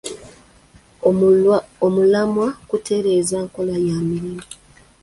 [1.85, 4.43] Omulamwa kutereeza nkola ya mirimu.